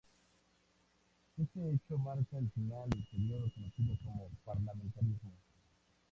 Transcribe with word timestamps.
Este 1.37 1.59
hecho 1.75 1.95
marca 1.99 2.39
el 2.39 2.49
fin 2.55 2.69
del 2.69 3.05
período 3.11 3.45
conocido 3.53 3.95
como 4.03 4.29
Parlamentarismo. 4.43 5.29